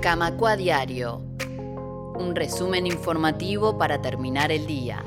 Camacua 0.00 0.56
Diario. 0.56 1.22
Un 2.18 2.34
resumen 2.34 2.86
informativo 2.86 3.78
para 3.78 4.00
terminar 4.02 4.52
el 4.52 4.66
día. 4.66 5.02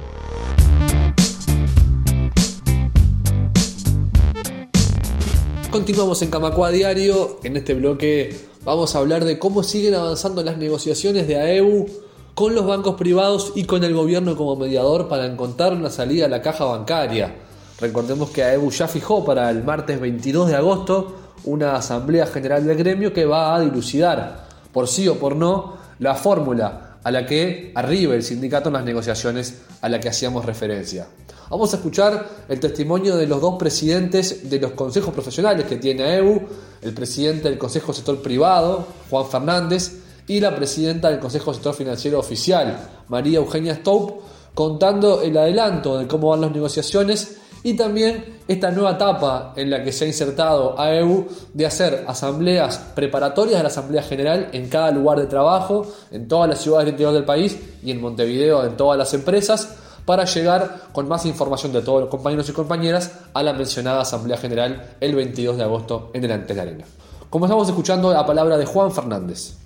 Continuamos 5.72 6.22
en 6.22 6.32
Camacua 6.32 6.72
Diario. 6.72 7.40
En 7.44 7.56
este 7.58 7.75
bloque 7.75 8.36
vamos 8.64 8.96
a 8.96 9.00
hablar 9.00 9.25
de 9.25 9.38
cómo 9.38 9.63
siguen 9.63 9.95
avanzando 9.95 10.43
las 10.43 10.57
negociaciones 10.57 11.27
de 11.27 11.37
AEU 11.37 11.85
con 12.33 12.55
los 12.55 12.65
bancos 12.65 12.95
privados 12.95 13.53
y 13.55 13.65
con 13.65 13.83
el 13.83 13.93
gobierno 13.93 14.35
como 14.35 14.55
mediador 14.55 15.07
para 15.07 15.25
encontrar 15.25 15.73
una 15.73 15.89
salida 15.89 16.25
a 16.25 16.29
la 16.29 16.41
caja 16.41 16.65
bancaria. 16.65 17.35
Recordemos 17.79 18.31
que 18.31 18.43
AEU 18.43 18.71
ya 18.71 18.87
fijó 18.87 19.23
para 19.23 19.49
el 19.49 19.63
martes 19.63 19.99
22 19.99 20.49
de 20.49 20.55
agosto 20.55 21.15
una 21.45 21.75
asamblea 21.75 22.25
general 22.25 22.65
del 22.65 22.77
gremio 22.77 23.13
que 23.13 23.25
va 23.25 23.55
a 23.55 23.61
dilucidar, 23.61 24.48
por 24.71 24.88
sí 24.88 25.07
o 25.07 25.15
por 25.15 25.36
no, 25.36 25.77
la 25.99 26.16
fórmula 26.16 26.98
a 27.03 27.12
la 27.12 27.25
que 27.25 27.71
arriba 27.75 28.16
el 28.16 28.23
sindicato 28.23 28.70
en 28.70 28.73
las 28.73 28.84
negociaciones 28.84 29.61
a 29.81 29.89
la 29.89 29.99
que 29.99 30.09
hacíamos 30.09 30.45
referencia. 30.45 31.07
Vamos 31.49 31.73
a 31.73 31.77
escuchar 31.77 32.27
el 32.48 32.59
testimonio 32.59 33.17
de 33.17 33.25
los 33.25 33.41
dos 33.41 33.55
presidentes 33.58 34.49
de 34.49 34.59
los 34.59 34.73
consejos 34.73 35.13
profesionales 35.13 35.66
que 35.66 35.77
tiene 35.77 36.03
AEU, 36.03 36.41
el 36.81 36.94
presidente 36.94 37.49
del 37.49 37.58
Consejo 37.58 37.94
Sector 37.94 38.21
Privado, 38.21 38.85
Juan 39.09 39.25
Fernández, 39.25 39.99
y 40.27 40.39
la 40.39 40.55
presidenta 40.55 41.09
del 41.09 41.20
Consejo 41.20 41.53
Sector 41.53 41.73
Financiero 41.73 42.20
Oficial, 42.20 42.77
María 43.08 43.39
Eugenia 43.39 43.73
Stoup, 43.73 44.22
contando 44.53 45.23
el 45.23 45.36
adelanto 45.36 45.97
de 45.97 46.08
cómo 46.08 46.30
van 46.30 46.41
las 46.41 46.52
negociaciones 46.52 47.38
y 47.63 47.73
también 47.76 48.40
esta 48.48 48.72
nueva 48.72 48.91
etapa 48.91 49.54
en 49.55 49.70
la 49.70 49.84
que 49.84 49.91
se 49.91 50.05
ha 50.05 50.08
insertado 50.08 50.80
AEU 50.80 51.27
de 51.54 51.66
hacer 51.66 52.05
asambleas 52.08 52.77
preparatorias 52.95 53.58
de 53.58 53.63
la 53.63 53.70
Asamblea 53.70 54.02
General 54.02 54.50
en 54.54 54.70
cada 54.70 54.91
lugar 54.91 55.20
de 55.20 55.27
trabajo, 55.27 55.86
en 56.12 56.27
todas 56.27 56.50
las 56.50 56.59
ciudades 56.59 56.86
del 56.86 56.94
interior 56.94 57.14
del 57.14 57.26
país 57.26 57.59
y 57.83 57.92
en 57.92 58.02
Montevideo 58.02 58.66
en 58.66 58.78
todas 58.78 58.98
las 58.98 59.14
empresas, 59.14 59.75
para 60.06 60.25
llegar 60.25 60.75
con 60.92 61.08
más 61.08 61.25
información 61.25 61.72
de 61.72 61.81
todos 61.81 62.02
los 62.02 62.09
compañeros 62.09 62.50
y 62.50 62.53
compañeras 62.53 63.20
a 63.33 63.44
la 63.44 63.53
mencionada 63.53 64.02
Asamblea 64.02 64.38
General 64.38 64.95
el 65.00 65.16
22 65.16 65.58
de 65.58 65.64
agosto 65.64 66.09
en 66.14 66.23
el 66.23 66.31
Antel 66.31 66.59
Arena. 66.59 66.86
Como 67.30 67.45
estamos 67.45 67.70
escuchando 67.70 68.11
la 68.11 68.26
palabra 68.26 68.58
de 68.58 68.66
Juan 68.66 68.92
Fernández. 68.92 69.58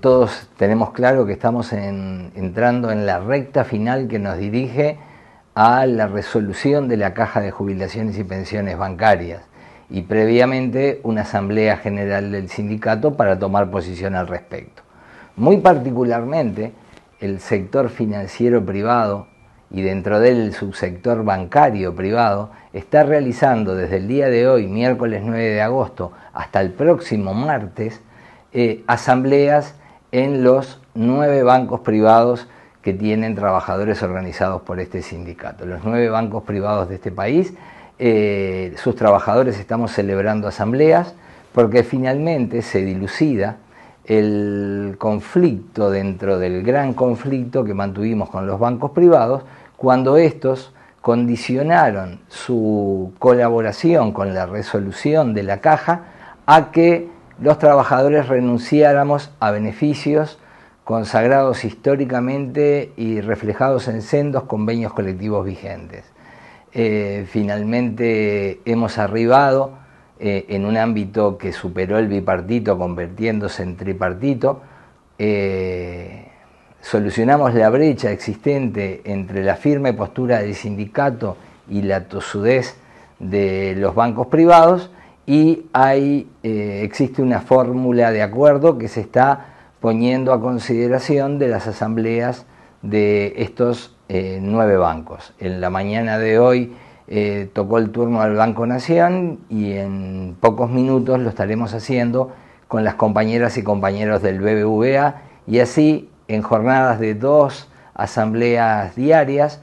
Todos 0.00 0.30
tenemos 0.56 0.92
claro 0.92 1.26
que 1.26 1.32
estamos 1.32 1.72
entrando 1.72 2.90
en 2.90 3.04
la 3.04 3.20
recta 3.20 3.64
final 3.64 4.08
que 4.08 4.18
nos 4.18 4.38
dirige 4.38 4.98
a 5.54 5.84
la 5.86 6.06
resolución 6.06 6.88
de 6.88 6.96
la 6.96 7.12
Caja 7.12 7.40
de 7.40 7.50
Jubilaciones 7.50 8.18
y 8.18 8.24
Pensiones 8.24 8.78
Bancarias 8.78 9.42
y 9.90 10.02
previamente 10.02 11.00
una 11.02 11.22
Asamblea 11.22 11.76
General 11.76 12.32
del 12.32 12.48
Sindicato 12.48 13.14
para 13.14 13.38
tomar 13.38 13.70
posición 13.70 14.14
al 14.14 14.28
respecto. 14.28 14.82
Muy 15.36 15.58
particularmente, 15.58 16.72
el 17.20 17.40
sector 17.40 17.90
financiero 17.90 18.64
privado 18.64 19.26
y 19.70 19.82
dentro 19.82 20.20
del 20.20 20.54
subsector 20.54 21.24
bancario 21.24 21.94
privado 21.94 22.50
está 22.72 23.02
realizando 23.02 23.74
desde 23.74 23.98
el 23.98 24.08
día 24.08 24.28
de 24.28 24.48
hoy, 24.48 24.66
miércoles 24.66 25.22
9 25.24 25.42
de 25.42 25.62
agosto, 25.62 26.12
hasta 26.32 26.60
el 26.60 26.72
próximo 26.72 27.34
martes, 27.34 28.00
eh, 28.52 28.82
asambleas 28.86 29.74
en 30.10 30.44
los 30.44 30.80
nueve 30.94 31.42
bancos 31.42 31.80
privados 31.80 32.48
que 32.82 32.92
tienen 32.92 33.34
trabajadores 33.34 34.02
organizados 34.02 34.62
por 34.62 34.80
este 34.80 35.02
sindicato. 35.02 35.64
Los 35.64 35.84
nueve 35.84 36.08
bancos 36.08 36.42
privados 36.42 36.88
de 36.88 36.96
este 36.96 37.12
país, 37.12 37.54
eh, 37.98 38.74
sus 38.76 38.96
trabajadores 38.96 39.58
estamos 39.58 39.92
celebrando 39.92 40.48
asambleas 40.48 41.14
porque 41.52 41.84
finalmente 41.84 42.62
se 42.62 42.84
dilucida 42.84 43.58
el 44.04 44.96
conflicto 44.98 45.90
dentro 45.90 46.38
del 46.38 46.64
gran 46.64 46.92
conflicto 46.92 47.64
que 47.64 47.74
mantuvimos 47.74 48.30
con 48.30 48.46
los 48.46 48.58
bancos 48.58 48.90
privados 48.90 49.44
cuando 49.76 50.16
estos 50.16 50.72
condicionaron 51.00 52.20
su 52.28 53.12
colaboración 53.18 54.12
con 54.12 54.34
la 54.34 54.46
resolución 54.46 55.34
de 55.34 55.44
la 55.44 55.58
caja 55.58 56.02
a 56.46 56.72
que 56.72 57.08
los 57.40 57.58
trabajadores 57.58 58.28
renunciáramos 58.28 59.30
a 59.38 59.50
beneficios 59.50 60.38
consagrados 60.92 61.64
históricamente 61.64 62.92
y 62.98 63.22
reflejados 63.22 63.88
en 63.88 64.02
sendos 64.02 64.42
convenios 64.42 64.92
colectivos 64.92 65.42
vigentes. 65.46 66.04
Eh, 66.74 67.24
finalmente 67.30 68.60
hemos 68.66 68.98
arribado 68.98 69.70
eh, 70.20 70.44
en 70.50 70.66
un 70.66 70.76
ámbito 70.76 71.38
que 71.38 71.54
superó 71.54 71.98
el 71.98 72.08
bipartito 72.08 72.76
convirtiéndose 72.76 73.62
en 73.62 73.78
tripartito. 73.78 74.60
Eh, 75.18 76.26
solucionamos 76.82 77.54
la 77.54 77.70
brecha 77.70 78.10
existente 78.10 79.00
entre 79.06 79.44
la 79.44 79.56
firme 79.56 79.94
postura 79.94 80.42
del 80.42 80.54
sindicato 80.54 81.38
y 81.70 81.80
la 81.80 82.06
tosudez 82.06 82.76
de 83.18 83.74
los 83.78 83.94
bancos 83.94 84.26
privados 84.26 84.90
y 85.24 85.62
hay, 85.72 86.28
existe 86.42 87.22
una 87.22 87.40
fórmula 87.40 88.10
de 88.10 88.20
acuerdo 88.20 88.76
que 88.76 88.88
se 88.88 89.00
está 89.00 89.51
poniendo 89.82 90.32
a 90.32 90.40
consideración 90.40 91.40
de 91.40 91.48
las 91.48 91.66
asambleas 91.66 92.46
de 92.82 93.34
estos 93.36 93.96
eh, 94.08 94.38
nueve 94.40 94.76
bancos. 94.76 95.34
En 95.40 95.60
la 95.60 95.70
mañana 95.70 96.18
de 96.18 96.38
hoy 96.38 96.72
eh, 97.08 97.50
tocó 97.52 97.78
el 97.78 97.90
turno 97.90 98.22
al 98.22 98.36
Banco 98.36 98.64
Nación 98.64 99.40
y 99.50 99.72
en 99.72 100.36
pocos 100.38 100.70
minutos 100.70 101.18
lo 101.18 101.28
estaremos 101.28 101.74
haciendo 101.74 102.32
con 102.68 102.84
las 102.84 102.94
compañeras 102.94 103.58
y 103.58 103.64
compañeros 103.64 104.22
del 104.22 104.40
BBVA 104.40 105.16
y 105.48 105.58
así 105.58 106.08
en 106.28 106.42
jornadas 106.42 107.00
de 107.00 107.14
dos 107.14 107.68
asambleas 107.94 108.94
diarias, 108.94 109.60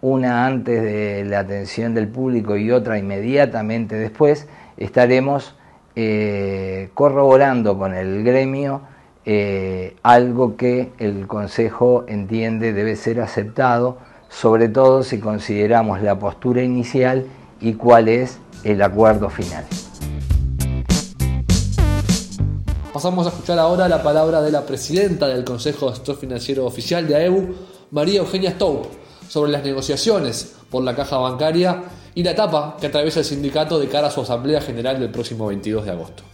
una 0.00 0.46
antes 0.46 0.82
de 0.82 1.26
la 1.26 1.40
atención 1.40 1.94
del 1.94 2.08
público 2.08 2.56
y 2.56 2.70
otra 2.70 2.98
inmediatamente 2.98 3.96
después, 3.96 4.48
estaremos 4.78 5.56
eh, 5.94 6.88
corroborando 6.94 7.76
con 7.76 7.92
el 7.92 8.24
gremio 8.24 8.80
eh, 9.24 9.96
algo 10.02 10.56
que 10.56 10.90
el 10.98 11.26
Consejo 11.26 12.04
entiende 12.08 12.72
debe 12.72 12.96
ser 12.96 13.20
aceptado, 13.20 13.98
sobre 14.28 14.68
todo 14.68 15.02
si 15.02 15.18
consideramos 15.20 16.02
la 16.02 16.18
postura 16.18 16.62
inicial 16.62 17.26
y 17.60 17.74
cuál 17.74 18.08
es 18.08 18.38
el 18.64 18.82
acuerdo 18.82 19.30
final. 19.30 19.64
Pasamos 22.92 23.26
a 23.26 23.30
escuchar 23.30 23.58
ahora 23.58 23.88
la 23.88 24.02
palabra 24.02 24.42
de 24.42 24.50
la 24.50 24.66
presidenta 24.66 25.28
del 25.28 25.44
Consejo 25.44 25.88
de 25.88 25.96
Sector 25.96 26.16
Financiero 26.16 26.66
Oficial 26.66 27.06
de 27.06 27.16
AEU, 27.16 27.54
María 27.90 28.20
Eugenia 28.20 28.50
Stoup, 28.50 28.86
sobre 29.28 29.52
las 29.52 29.62
negociaciones 29.62 30.56
por 30.70 30.82
la 30.82 30.96
caja 30.96 31.18
bancaria 31.18 31.84
y 32.14 32.22
la 32.22 32.32
etapa 32.32 32.76
que 32.80 32.86
atraviesa 32.86 33.20
el 33.20 33.26
sindicato 33.26 33.78
de 33.78 33.88
cara 33.88 34.08
a 34.08 34.10
su 34.10 34.22
Asamblea 34.22 34.60
General 34.60 34.98
del 34.98 35.10
próximo 35.10 35.46
22 35.46 35.84
de 35.84 35.90
agosto. 35.90 36.24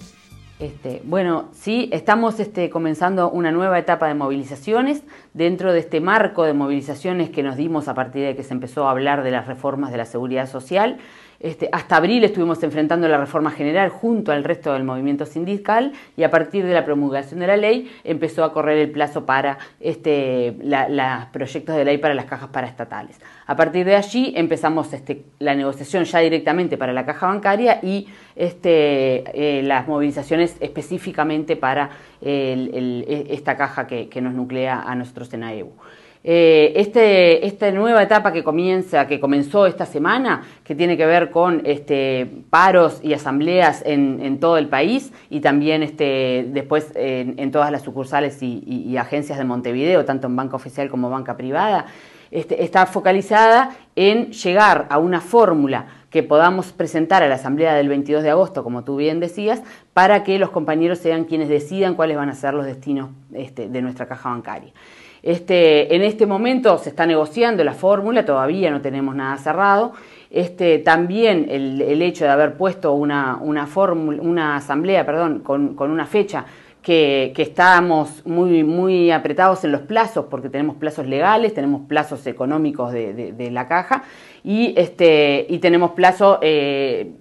Este, 0.60 1.03
bueno, 1.04 1.48
sí, 1.53 1.88
estamos 1.92 2.38
este, 2.38 2.70
comenzando 2.70 3.28
una 3.28 3.50
nueva 3.50 3.76
etapa 3.78 4.06
de 4.06 4.15
movilizaciones 4.15 5.03
dentro 5.32 5.72
de 5.72 5.81
este 5.81 6.00
marco 6.00 6.44
de 6.44 6.54
movilizaciones 6.54 7.31
que 7.31 7.42
nos 7.42 7.56
dimos 7.56 7.88
a 7.88 7.94
partir 7.94 8.25
de 8.25 8.37
que 8.37 8.44
se 8.44 8.54
empezó 8.54 8.87
a 8.87 8.93
hablar 8.93 9.25
de 9.25 9.32
las 9.32 9.48
reformas 9.48 9.91
de 9.91 9.98
la 9.98 10.04
seguridad 10.04 10.48
social. 10.48 10.98
Este, 11.41 11.69
hasta 11.72 11.97
abril 11.97 12.25
estuvimos 12.25 12.62
enfrentando 12.62 13.09
la 13.09 13.19
reforma 13.19 13.50
general 13.50 13.91
junto 13.91 14.33
al 14.33 14.45
resto 14.45 14.72
del 14.72 14.84
movimiento 14.84 15.27
sindical 15.27 15.93
y 16.17 16.22
a 16.22 16.31
partir 16.31 16.65
de 16.65 16.72
la 16.72 16.84
promulgación 16.84 17.41
de 17.41 17.47
la 17.47 17.56
ley 17.56 17.91
empezó 18.05 18.45
a 18.45 18.53
correr 18.53 18.78
el 18.78 18.91
plazo 18.91 19.27
para 19.27 19.59
este, 19.81 20.56
los 20.62 21.25
proyectos 21.33 21.77
de 21.77 21.84
ley 21.84 21.99
para 21.99 22.15
las 22.15 22.27
cajas 22.27 22.49
paraestatales. 22.49 23.21
A 23.47 23.56
partir 23.56 23.84
de 23.84 23.97
allí 23.97 24.33
empezamos 24.37 24.93
este, 24.93 25.25
la 25.39 25.55
negociación 25.55 26.05
ya 26.05 26.21
directamente 26.21 26.77
para 26.77 26.93
la 26.93 27.05
caja 27.05 27.27
bancaria 27.27 27.81
y 27.83 28.09
eh, 28.37 29.62
las 29.65 29.87
movilizaciones 29.87 30.56
específicamente 30.61 31.56
para 31.56 31.91
esta 32.21 33.56
caja 33.56 33.87
que, 33.87 34.08
que, 34.08 34.20
nos 34.20 34.32
nuclea 34.32 34.81
a 34.81 34.94
nosotros 34.94 35.32
en 35.35 35.44
AEU. 35.44 35.73
Eh, 36.26 36.73
este, 36.76 37.47
esta 37.47 37.71
nueva 37.71 38.03
etapa 38.03 38.32
que 38.32 38.43
comienza, 38.43 39.06
que 39.06 39.21
comenzó 39.21 39.67
esta 39.67 39.85
semana, 39.85 40.43
que 40.65 40.75
tiene 40.75 40.97
que 40.97 41.05
ver 41.05 41.31
con 41.31 41.61
este, 41.67 42.26
paros 42.49 43.00
y 43.03 43.12
asambleas 43.12 43.82
en, 43.85 44.41
todo 44.41 44.56
el 44.56 44.69
país 44.69 45.12
y 45.29 45.41
también 45.41 45.82
este, 45.82 46.47
después 46.49 46.93
en, 46.94 47.50
todas 47.50 47.71
las 47.71 47.82
sucursales 47.82 48.43
y, 48.43 48.97
agencias 48.97 49.37
de 49.37 49.44
Montevideo, 49.44 50.06
tanto 50.06 50.26
en 50.26 50.37
banca 50.37 50.56
oficial 50.56 50.88
como 50.88 51.11
banca 51.11 51.37
privada, 51.37 51.87
está 52.31 52.87
focalizada 52.87 53.77
en 53.94 54.32
llegar 54.32 54.87
a 54.88 54.99
una 54.99 55.20
fórmula 55.20 55.87
que 56.09 56.23
podamos 56.23 56.73
presentar 56.73 57.23
a 57.23 57.29
la 57.29 57.35
Asamblea 57.35 57.75
del 57.75 57.88
22 57.88 58.23
de 58.23 58.31
agosto, 58.31 58.65
como 58.65 58.82
tú 58.82 58.97
bien 58.97 59.20
decías, 59.20 59.62
para 59.93 60.25
que 60.25 60.38
los 60.38 60.50
compañeros 60.50 60.99
sean 60.99 61.25
quienes 61.25 61.49
decidan 61.50 61.94
cuáles 61.94 62.17
van 62.17 62.31
a 62.31 62.35
ser 62.35 62.55
los 62.55 62.65
destinos 62.65 63.11
de 63.31 63.82
nuestra 63.82 64.06
caja 64.06 64.31
bancaria. 64.31 64.73
Este, 65.25 65.97
en 65.97 66.03
este 66.03 66.26
momento 66.26 66.76
se 66.76 66.91
está 66.91 67.06
negociando 67.06 67.65
la 67.65 67.73
fórmula, 67.73 68.26
todavía 68.26 68.71
no 68.71 68.82
tenemos 68.82 69.17
nada 69.17 69.38
cerrado. 69.38 69.94
Este, 70.31 70.81
también 70.81 71.47
el, 71.49 72.03
hecho 72.03 72.26
de 72.26 72.31
haber 72.31 72.59
puesto 72.59 72.93
una, 72.93 73.38
asamblea 74.55 75.06
perdón, 75.06 75.38
con, 75.38 75.79
una 75.79 76.05
fecha 76.05 76.44
que, 76.82 77.32
estamos 77.38 78.26
muy, 78.26 79.11
apretados 79.11 79.65
en 79.65 79.73
los 79.73 79.81
plazos, 79.81 80.26
porque 80.29 80.50
tenemos 80.50 80.76
plazos 80.76 81.06
legales, 81.06 81.55
tenemos 81.55 81.88
plazos 81.88 82.27
económicos 82.27 82.93
de, 82.93 83.49
la 83.50 83.67
caja 83.67 84.05
y, 84.43 84.75
este, 84.77 85.47
y 85.49 85.56
tenemos 85.56 85.93
plazo 85.93 86.38
eh, 86.43 87.12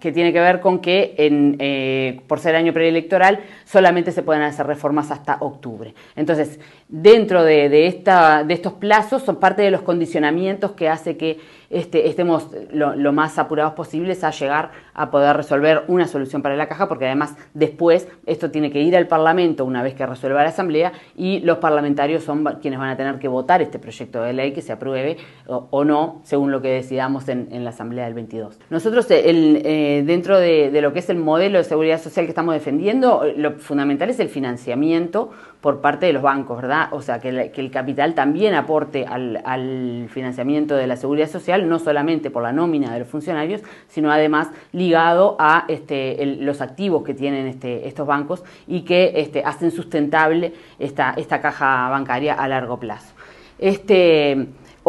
que 0.00 0.12
tiene 0.12 0.32
que 0.32 0.40
ver 0.40 0.60
con 0.60 0.78
que 0.78 1.14
en, 1.18 1.56
eh, 1.58 2.20
por 2.26 2.38
ser 2.38 2.54
año 2.54 2.72
preelectoral 2.72 3.40
solamente 3.64 4.12
se 4.12 4.22
pueden 4.22 4.42
hacer 4.42 4.66
reformas 4.66 5.10
hasta 5.10 5.38
octubre. 5.40 5.94
Entonces, 6.14 6.60
dentro 6.88 7.42
de, 7.42 7.86
esta, 7.86 8.44
de 8.44 8.54
estos 8.54 8.74
plazos 8.74 9.22
son 9.22 9.36
parte 9.36 9.62
de 9.62 9.70
los 9.70 9.82
condicionamientos 9.82 10.72
que 10.72 10.88
hace 10.88 11.16
que 11.16 11.38
este, 11.70 12.08
estemos 12.08 12.48
lo, 12.72 13.12
más 13.12 13.38
apurados 13.38 13.74
posibles 13.74 14.24
a 14.24 14.30
llegar 14.30 14.70
a 14.94 15.10
poder 15.10 15.36
resolver 15.36 15.84
una 15.88 16.06
solución 16.06 16.42
para 16.42 16.56
la 16.56 16.66
caja, 16.66 16.88
porque 16.88 17.06
además 17.06 17.36
después 17.54 18.08
esto 18.26 18.50
tiene 18.50 18.70
que 18.70 18.80
ir 18.80 18.96
al 18.96 19.06
Parlamento 19.06 19.64
una 19.64 19.82
vez 19.82 19.94
que 19.94 20.06
resuelva 20.06 20.42
la 20.42 20.48
Asamblea 20.48 20.92
y 21.16 21.40
los 21.40 21.58
parlamentarios 21.58 22.24
son 22.24 22.44
quienes 22.60 22.78
van 22.78 22.90
a 22.90 22.96
tener 22.96 23.18
que 23.18 23.28
votar 23.28 23.60
este 23.60 23.78
proyecto 23.78 24.22
de 24.22 24.32
ley 24.32 24.52
que 24.52 24.62
se 24.62 24.72
apruebe 24.72 25.18
o, 25.46 25.84
no, 25.84 26.20
según 26.24 26.50
lo 26.50 26.62
que 26.62 26.68
decidamos 26.68 27.28
en, 27.28 27.48
la 27.64 27.70
Asamblea 27.70 28.04
del 28.04 28.14
22. 28.14 28.58
Nosotros, 28.70 29.10
eh, 29.10 29.22
eh, 29.24 30.02
dentro 30.06 30.38
de, 30.38 30.70
de 30.70 30.80
lo 30.80 30.92
que 30.92 31.00
es 31.00 31.10
el 31.10 31.18
modelo 31.18 31.58
de 31.58 31.64
seguridad 31.64 32.00
social 32.00 32.24
que 32.24 32.30
estamos 32.30 32.54
defendiendo, 32.54 33.24
lo 33.36 33.52
fundamental 33.52 34.10
es 34.10 34.20
el 34.20 34.28
financiamiento 34.28 35.30
por 35.60 35.80
parte 35.80 36.06
de 36.06 36.12
los 36.12 36.22
bancos, 36.22 36.62
¿verdad? 36.62 36.88
O 36.92 37.02
sea, 37.02 37.18
que, 37.18 37.28
el 37.28 37.70
capital 37.70 38.14
también 38.14 38.54
aporte 38.54 39.04
al, 39.06 40.06
financiamiento 40.08 40.76
de 40.76 40.86
la 40.86 40.96
seguridad 40.96 41.28
social, 41.28 41.57
no 41.66 41.78
solamente 41.78 42.30
por 42.30 42.42
la 42.42 42.52
nómina 42.52 42.92
de 42.92 43.00
los 43.00 43.08
funcionarios, 43.08 43.62
sino 43.88 44.10
además 44.10 44.48
ligado 44.72 45.36
a 45.38 45.64
este, 45.68 46.24
los 46.40 46.60
activos 46.60 47.02
que 47.02 47.14
tienen 47.14 47.46
este, 47.46 47.88
estos 47.88 48.06
bancos 48.06 48.44
y 48.66 48.82
que 48.82 49.12
este, 49.16 49.42
hacen 49.44 49.70
sustentable 49.70 50.52
esta, 50.78 51.14
caja 51.40 51.88
bancaria 51.88 52.34
a 52.34 52.48
largo 52.48 52.78
plazo. 52.78 53.14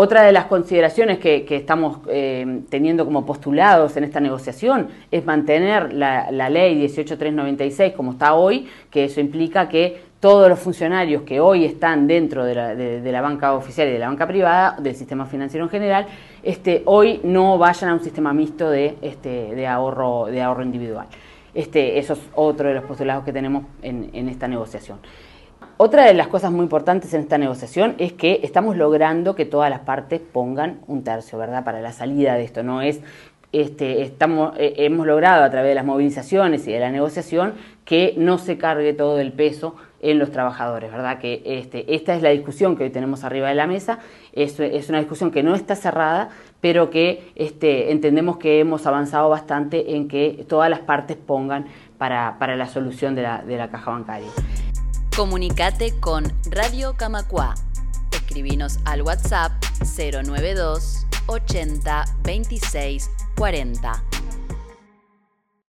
Otra 0.01 0.23
de 0.23 0.31
las 0.31 0.45
consideraciones 0.45 1.19
que, 1.19 1.45
estamos 1.49 1.97
eh, 2.07 2.61
teniendo 2.69 3.03
como 3.03 3.25
postulados 3.25 3.97
en 3.97 4.05
esta 4.05 4.21
negociación 4.21 4.87
es 5.11 5.25
mantener 5.25 5.91
la, 5.91 6.31
la 6.31 6.49
ley 6.49 6.75
18396 6.75 7.93
como 7.97 8.13
está 8.13 8.33
hoy, 8.33 8.69
que 8.89 9.03
eso 9.03 9.19
implica 9.19 9.67
que 9.67 10.08
todos 10.19 10.49
los 10.49 10.59
funcionarios 10.59 11.23
que 11.23 11.39
hoy 11.39 11.63
están 11.63 12.05
dentro 12.05 12.43
de 12.43 12.53
la, 13.11 13.21
banca 13.21 13.53
oficial 13.53 13.87
y 13.87 13.91
de 13.91 13.99
la 13.99 14.07
banca 14.07 14.27
privada, 14.27 14.75
del 14.79 14.95
sistema 14.95 15.25
financiero 15.25 15.65
en 15.65 15.69
general, 15.69 16.07
este, 16.43 16.83
hoy 16.85 17.21
no 17.23 17.57
vayan 17.57 17.91
a 17.91 17.93
un 17.93 18.01
sistema 18.01 18.33
mixto 18.33 18.69
de, 18.69 18.97
este, 19.01 19.55
de, 19.55 19.67
ahorro, 19.67 20.25
de 20.25 20.41
ahorro 20.41 20.63
individual. 20.63 21.07
Este, 21.53 21.97
eso 21.97 22.13
es 22.13 22.19
otro 22.35 22.67
de 22.67 22.75
los 22.75 22.83
postulados 22.83 23.23
que 23.23 23.31
tenemos 23.31 23.63
en, 23.81 24.27
esta 24.27 24.47
negociación. 24.47 24.99
Otra 25.77 26.05
de 26.05 26.13
las 26.13 26.27
cosas 26.27 26.51
muy 26.51 26.63
importantes 26.63 27.13
en 27.13 27.21
esta 27.21 27.37
negociación 27.37 27.95
es 27.97 28.11
que 28.11 28.41
estamos 28.43 28.75
logrando 28.75 29.35
que 29.35 29.45
todas 29.45 29.69
las 29.69 29.79
partes 29.79 30.19
pongan 30.19 30.81
un 30.87 31.05
tercio, 31.05 31.37
¿verdad? 31.37 31.63
Para 31.63 31.79
la 31.79 31.93
salida 31.93 32.35
de 32.35 32.43
esto. 32.43 32.63
No 32.63 32.81
es 32.81 32.99
este, 33.51 34.03
estamos, 34.03 34.53
eh, 34.57 34.73
hemos 34.77 35.07
logrado 35.07 35.43
a 35.43 35.49
través 35.49 35.71
de 35.71 35.75
las 35.75 35.85
movilizaciones 35.85 36.67
y 36.67 36.71
de 36.71 36.79
la 36.79 36.91
negociación 36.91 37.53
que 37.89 38.13
no 38.17 38.37
se 38.37 38.59
cargue 38.59 38.93
todo 38.93 39.19
el 39.19 39.33
peso 39.33 39.75
en 39.99 40.19
los 40.19 40.29
trabajadores, 40.29 40.91
¿verdad? 40.91 41.17
Que 41.17 41.41
este, 41.43 41.95
esta 41.95 42.13
es 42.13 42.21
la 42.21 42.29
discusión 42.29 42.77
que 42.77 42.83
hoy 42.83 42.91
tenemos 42.91 43.23
arriba 43.23 43.49
de 43.49 43.55
la 43.55 43.65
mesa, 43.65 43.97
es, 44.31 44.59
es 44.59 44.89
una 44.89 44.99
discusión 44.99 45.31
que 45.31 45.41
no 45.41 45.55
está 45.55 45.75
cerrada, 45.75 46.29
pero 46.61 46.91
que 46.91 47.31
este, 47.33 47.91
entendemos 47.91 48.37
que 48.37 48.59
hemos 48.59 48.85
avanzado 48.85 49.27
bastante 49.29 49.95
en 49.95 50.07
que 50.07 50.45
todas 50.47 50.69
las 50.69 50.81
partes 50.81 51.17
pongan 51.17 51.65
para, 51.97 52.37
para 52.37 52.55
la 52.55 52.67
solución 52.67 53.15
de 53.15 53.23
la, 53.23 53.41
de 53.41 53.57
la 53.57 53.71
caja 53.71 53.89
bancaria. 53.89 54.29
Comunicate 55.15 55.99
con 55.99 56.25
Radio 56.51 56.93
Camacua. 56.95 57.55
Escribinos 58.11 58.77
al 58.85 59.01
WhatsApp 59.01 59.51
092 59.97 61.07
80 61.25 62.05
26 62.23 63.09
40. 63.35 64.08